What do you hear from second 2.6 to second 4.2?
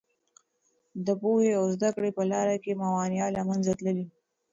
کې موانع له منځه تللي.